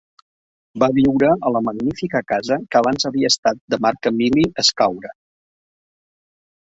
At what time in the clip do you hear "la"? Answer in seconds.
1.55-1.61